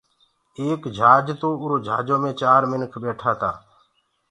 ايڪ 0.59 0.81
جھاجِ 0.97 1.27
تو 1.41 1.49
اُرو 1.61 1.77
جھآجو 1.85 2.15
مي 2.21 2.31
چآر 2.39 2.61
منک 2.71 2.93
ٻيٺآ 3.01 3.31
تآ 3.39 3.51